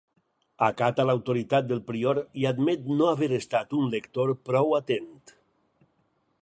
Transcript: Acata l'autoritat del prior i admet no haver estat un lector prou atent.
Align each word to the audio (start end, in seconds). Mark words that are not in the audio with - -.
Acata 0.67 1.03
l'autoritat 1.09 1.67
del 1.71 1.83
prior 1.91 2.21
i 2.43 2.47
admet 2.53 2.89
no 3.01 3.11
haver 3.11 3.31
estat 3.39 3.75
un 3.83 3.93
lector 3.97 4.35
prou 4.49 4.77
atent. 4.79 5.13